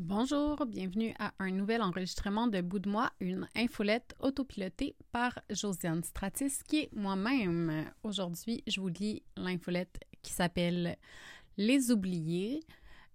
[0.00, 6.04] Bonjour, bienvenue à un nouvel enregistrement de Bout de moi, une infolette autopilotée par Josiane
[6.04, 7.84] Stratis, qui est moi-même.
[8.04, 10.96] Aujourd'hui, je vous lis l'infolette qui s'appelle
[11.56, 12.60] Les oubliés.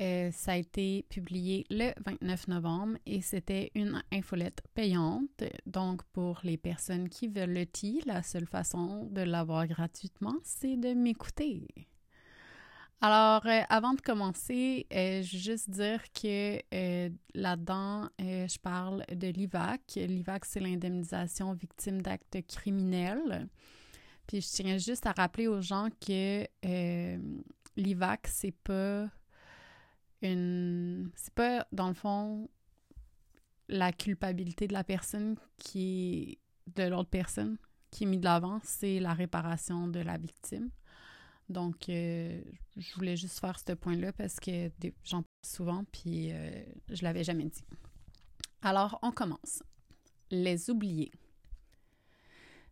[0.00, 5.44] Euh, ça a été publié le 29 novembre et c'était une infolette payante.
[5.66, 7.66] Donc, pour les personnes qui veulent le
[8.04, 11.68] la seule façon de l'avoir gratuitement, c'est de m'écouter.
[13.00, 19.04] Alors, euh, avant de commencer, euh, je veux juste dire que euh, là-dedans, je parle
[19.12, 19.96] de l'IVAC.
[19.96, 23.48] L'IVAC, c'est l'indemnisation victime d'actes criminels.
[24.26, 26.46] Puis je tiens juste à rappeler aux gens que
[27.76, 29.08] l'IVAC, c'est pas
[30.22, 31.10] une.
[31.14, 32.48] C'est pas, dans le fond,
[33.68, 36.38] la culpabilité de la personne qui
[36.74, 37.58] de l'autre personne
[37.90, 40.70] qui est mise de l'avant, c'est la réparation de la victime.
[41.48, 42.40] Donc, euh,
[42.76, 44.70] je voulais juste faire ce point-là parce que
[45.04, 46.50] j'en parle souvent, puis euh,
[46.90, 47.64] je l'avais jamais dit.
[48.62, 49.62] Alors, on commence.
[50.30, 51.12] Les oubliés.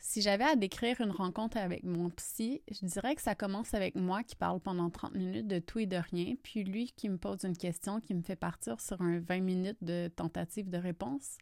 [0.00, 3.96] Si j'avais à décrire une rencontre avec mon psy, je dirais que ça commence avec
[3.96, 7.18] moi qui parle pendant 30 minutes de tout et de rien, puis lui qui me
[7.18, 11.38] pose une question qui me fait partir sur un 20 minutes de tentative de réponse.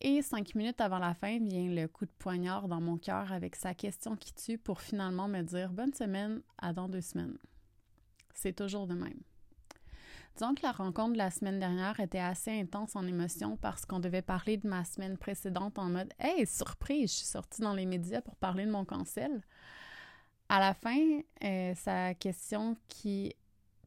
[0.00, 3.56] Et cinq minutes avant la fin vient le coup de poignard dans mon cœur avec
[3.56, 7.36] sa question qui tue pour finalement me dire bonne semaine à dans deux semaines.
[8.32, 9.20] C'est toujours de même.
[10.36, 13.98] Disons que la rencontre de la semaine dernière était assez intense en émotion parce qu'on
[13.98, 17.86] devait parler de ma semaine précédente en mode Hey, surprise, je suis sortie dans les
[17.86, 19.42] médias pour parler de mon cancel.
[20.48, 23.34] À la fin, euh, sa question qui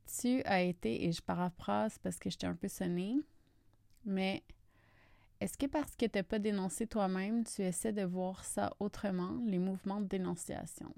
[0.05, 3.15] tue a été, et je paraphrase parce que j'étais un peu sonnée,
[4.03, 4.43] mais
[5.41, 9.41] est-ce que parce que tu n'as pas dénoncé toi-même, tu essaies de voir ça autrement,
[9.47, 10.93] les mouvements de dénonciation?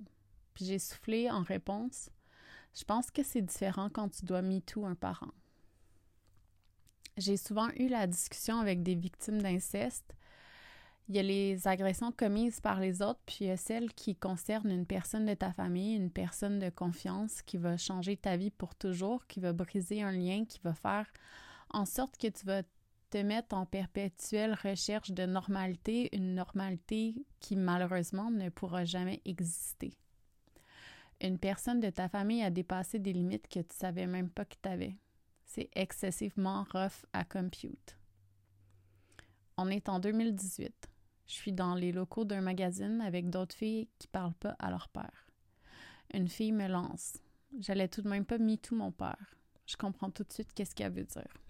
[0.53, 2.09] Puis j'ai soufflé en réponse.
[2.77, 5.31] Je pense que c'est différent quand tu dois MeToo un parent.
[7.15, 10.13] J'ai souvent eu la discussion avec des victimes d'inceste.
[11.07, 14.13] Il y a les agressions commises par les autres, puis il y a celles qui
[14.13, 18.51] concernent une personne de ta famille, une personne de confiance qui va changer ta vie
[18.51, 21.07] pour toujours, qui va briser un lien, qui va faire
[21.69, 22.63] en sorte que tu vas
[23.13, 29.99] te mettre en perpétuelle recherche de normalité, une normalité qui malheureusement ne pourra jamais exister.
[31.21, 34.55] Une personne de ta famille a dépassé des limites que tu savais même pas que
[34.59, 34.97] tu avais.
[35.45, 37.99] C'est excessivement rough à compute.
[39.57, 40.73] On est en 2018.
[41.27, 44.89] Je suis dans les locaux d'un magazine avec d'autres filles qui parlent pas à leur
[44.89, 45.27] père.
[46.15, 47.19] Une fille me lance.
[47.59, 49.35] J'allais tout de même pas mis tout mon père.
[49.67, 51.42] Je comprends tout de suite qu'est-ce qu'elle veut dire.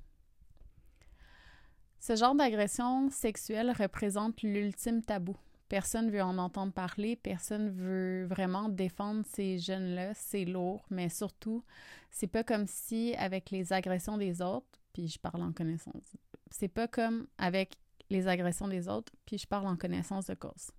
[2.05, 5.37] Ce genre d'agression sexuelle représente l'ultime tabou.
[5.69, 11.63] Personne veut en entendre parler, personne veut vraiment défendre ces jeunes-là, c'est lourd, mais surtout,
[12.11, 16.17] c'est pas comme si avec les agressions des autres, puis je parle en connaissance,
[16.51, 17.77] c'est pas comme avec
[18.09, 20.71] les agressions des autres, puis je parle en connaissance de cause.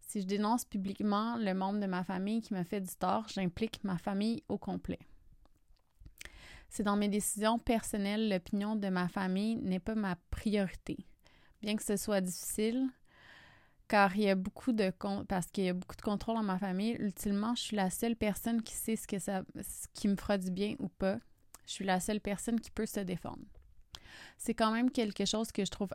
[0.00, 3.84] Si je dénonce publiquement le membre de ma famille qui me fait du tort, j'implique
[3.84, 4.98] ma famille au complet.
[6.74, 10.98] C'est dans mes décisions personnelles, l'opinion de ma famille n'est pas ma priorité.
[11.62, 12.88] Bien que ce soit difficile,
[13.86, 14.90] car il y a beaucoup de
[15.28, 18.16] parce qu'il y a beaucoup de contrôle dans ma famille, ultimement, je suis la seule
[18.16, 19.44] personne qui sait ce que ça
[19.92, 21.20] qui me fera du bien ou pas.
[21.64, 23.46] Je suis la seule personne qui peut se défendre.
[24.36, 25.94] C'est quand même quelque chose que je trouve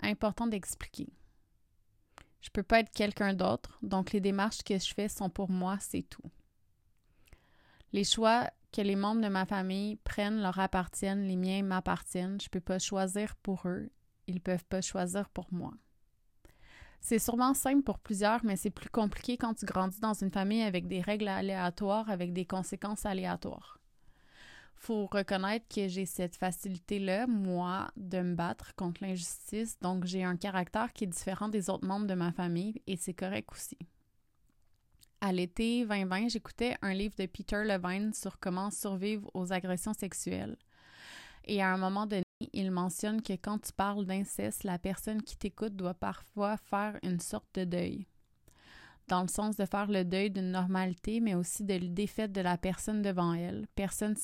[0.00, 1.08] important d'expliquer.
[2.42, 5.78] Je peux pas être quelqu'un d'autre, donc les démarches que je fais sont pour moi,
[5.80, 6.30] c'est tout.
[7.94, 12.40] Les choix que les membres de ma famille prennent leur appartiennent, les miens m'appartiennent.
[12.40, 13.88] Je ne peux pas choisir pour eux.
[14.26, 15.72] Ils ne peuvent pas choisir pour moi.
[17.00, 20.62] C'est sûrement simple pour plusieurs, mais c'est plus compliqué quand tu grandis dans une famille
[20.62, 23.78] avec des règles aléatoires, avec des conséquences aléatoires.
[24.74, 30.36] Faut reconnaître que j'ai cette facilité-là, moi, de me battre contre l'injustice, donc j'ai un
[30.36, 33.78] caractère qui est différent des autres membres de ma famille et c'est correct aussi.
[35.26, 40.58] À l'été 2020, j'écoutais un livre de Peter Levine sur comment survivre aux agressions sexuelles.
[41.46, 45.38] Et à un moment donné, il mentionne que quand tu parles d'inceste, la personne qui
[45.38, 48.06] t'écoute doit parfois faire une sorte de deuil.
[49.08, 52.42] Dans le sens de faire le deuil d'une normalité, mais aussi de la défaite de
[52.42, 53.66] la personne devant elle.
[53.74, 54.16] Personne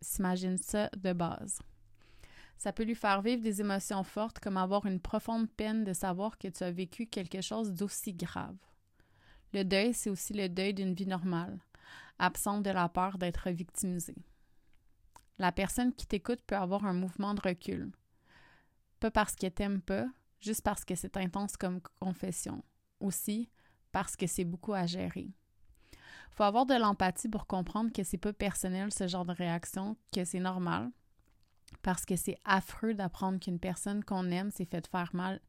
[0.00, 1.58] s'imagine ça de base.
[2.56, 6.38] Ça peut lui faire vivre des émotions fortes comme avoir une profonde peine de savoir
[6.38, 8.56] que tu as vécu quelque chose d'aussi grave.
[9.56, 11.58] Le deuil, c'est aussi le deuil d'une vie normale,
[12.18, 14.22] absente de la peur d'être victimisée.
[15.38, 17.90] La personne qui t'écoute peut avoir un mouvement de recul.
[19.00, 20.08] Pas parce qu'elle t'aime pas,
[20.40, 22.62] juste parce que c'est intense comme confession.
[23.00, 23.48] Aussi,
[23.92, 25.30] parce que c'est beaucoup à gérer.
[26.32, 30.26] Faut avoir de l'empathie pour comprendre que c'est pas personnel ce genre de réaction, que
[30.26, 30.90] c'est normal.
[31.80, 35.40] parce que c'est affreux d'apprendre qu'une personne qu'on aime s'est fait faire mal,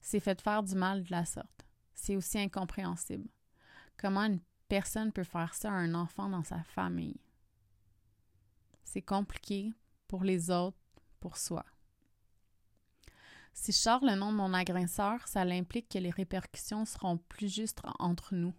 [0.00, 1.66] s'est faire du mal de la sorte.
[1.94, 3.28] C'est aussi incompréhensible.
[3.98, 7.20] Comment une personne peut faire ça à un enfant dans sa famille?
[8.84, 9.72] C'est compliqué
[10.06, 10.78] pour les autres,
[11.20, 11.64] pour soi.
[13.52, 17.52] Si je sors le nom de mon agresseur, ça implique que les répercussions seront plus
[17.52, 18.52] justes entre nous,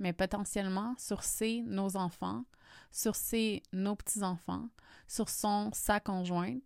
[0.00, 2.44] mais potentiellement sur ses, nos enfants,
[2.90, 4.68] sur ses, nos petits-enfants,
[5.06, 6.64] sur son, sa conjointe,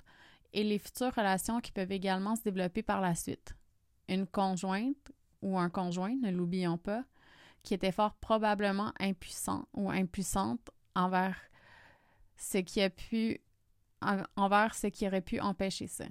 [0.55, 3.55] et les futures relations qui peuvent également se développer par la suite.
[4.09, 5.13] Une conjointe
[5.43, 7.05] ou un conjoint, ne l'oublions pas,
[7.65, 11.37] qui était fort probablement impuissant ou impuissante envers
[12.37, 13.41] ce qui a pu
[14.37, 16.05] envers ce qui aurait pu empêcher ça.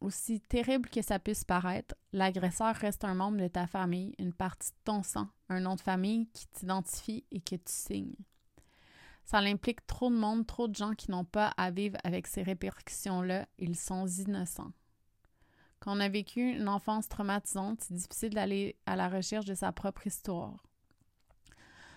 [0.00, 4.70] Aussi terrible que ça puisse paraître, l'agresseur reste un membre de ta famille, une partie
[4.70, 8.16] de ton sang, un nom de famille qui t'identifie et que tu signes.
[9.24, 12.42] Ça implique trop de monde, trop de gens qui n'ont pas à vivre avec ces
[12.42, 14.72] répercussions-là, ils sont innocents.
[15.82, 19.72] Quand on a vécu une enfance traumatisante, c'est difficile d'aller à la recherche de sa
[19.72, 20.64] propre histoire.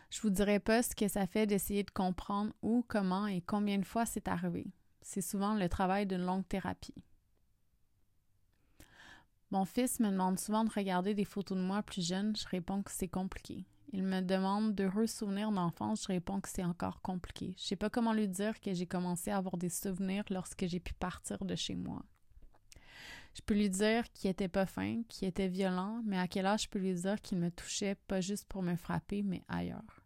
[0.09, 3.77] Je vous dirai pas ce que ça fait d'essayer de comprendre où, comment et combien
[3.77, 4.65] de fois c'est arrivé.
[5.03, 6.95] C'est souvent le travail d'une longue thérapie.
[9.51, 12.81] Mon fils me demande souvent de regarder des photos de moi plus jeune, je réponds
[12.81, 13.67] que c'est compliqué.
[13.93, 17.53] Il me demande d'heureux souvenirs d'enfance, je réponds que c'est encore compliqué.
[17.59, 20.79] Je sais pas comment lui dire que j'ai commencé à avoir des souvenirs lorsque j'ai
[20.79, 22.03] pu partir de chez moi.
[23.35, 26.63] Je peux lui dire qu'il était pas fin, qu'il était violent, mais à quel âge
[26.63, 30.01] je peux lui dire qu'il me touchait pas juste pour me frapper, mais ailleurs?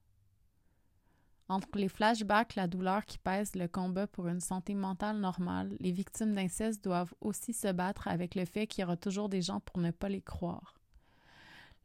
[1.48, 5.92] Entre les flashbacks, la douleur qui pèse le combat pour une santé mentale normale, les
[5.92, 9.60] victimes d'inceste doivent aussi se battre avec le fait qu'il y aura toujours des gens
[9.60, 10.76] pour ne pas les croire.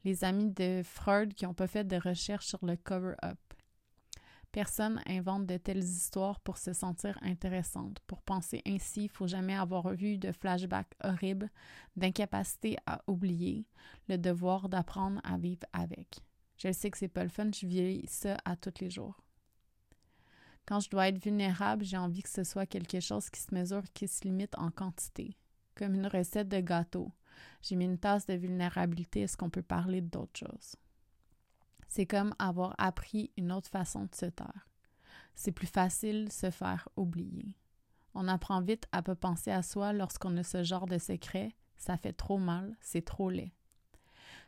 [0.03, 3.39] Les amis de Freud qui n'ont pas fait de recherche sur le cover-up.
[4.55, 7.99] Personne invente de telles histoires pour se sentir intéressante.
[8.07, 11.51] Pour penser ainsi, il faut jamais avoir vu de flashback horrible,
[11.97, 13.67] d'incapacité à oublier,
[14.07, 16.21] le devoir d'apprendre à vivre avec.
[16.55, 19.19] Je sais que c'est pas le fun, je vis ça à tous les jours.
[20.65, 23.83] Quand je dois être vulnérable, j'ai envie que ce soit quelque chose qui se mesure,
[23.93, 25.35] qui se limite en quantité,
[25.75, 27.11] comme une recette de gâteau.
[27.61, 30.77] J'ai mis une tasse de vulnérabilité, est-ce qu'on peut parler d'autre chose?
[31.95, 34.67] C'est comme avoir appris une autre façon de se taire.
[35.33, 37.55] C'est plus facile se faire oublier.
[38.13, 41.55] On apprend vite à pas penser à soi lorsqu'on a ce genre de secret.
[41.77, 43.53] Ça fait trop mal, c'est trop laid.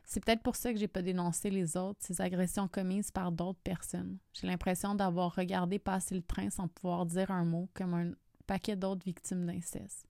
[0.04, 3.62] C'est peut-être pour ça que j'ai pas dénoncé les autres, ces agressions commises par d'autres
[3.64, 4.18] personnes.
[4.34, 8.10] J'ai l'impression d'avoir regardé passer le train sans pouvoir dire un mot, comme un
[8.46, 10.06] paquet d'autres victimes d'inceste.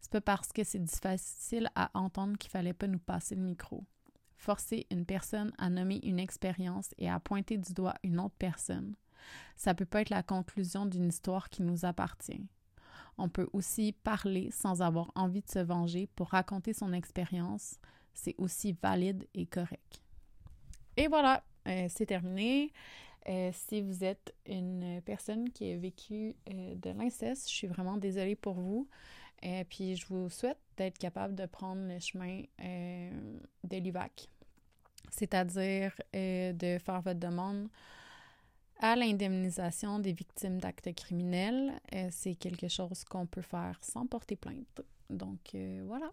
[0.00, 3.84] C'est pas parce que c'est difficile à entendre qu'il fallait pas nous passer le micro
[4.46, 8.94] forcer une personne à nommer une expérience et à pointer du doigt une autre personne.
[9.56, 12.46] Ça peut pas être la conclusion d'une histoire qui nous appartient.
[13.18, 17.80] On peut aussi parler sans avoir envie de se venger pour raconter son expérience.
[18.14, 20.00] C'est aussi valide et correct.
[20.96, 22.72] Et voilà, euh, c'est terminé.
[23.28, 27.96] Euh, si vous êtes une personne qui a vécu euh, de l'inceste, je suis vraiment
[27.96, 28.88] désolée pour vous.
[29.68, 34.28] Puis, je vous souhaite d'être capable de prendre le chemin de l'UVAC,
[35.10, 37.68] c'est-à-dire de faire votre demande
[38.78, 41.80] à l'indemnisation des victimes d'actes criminels.
[42.10, 44.82] C'est quelque chose qu'on peut faire sans porter plainte.
[45.08, 45.56] Donc,
[45.86, 46.10] voilà.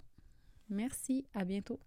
[0.70, 1.80] Merci, à bientôt.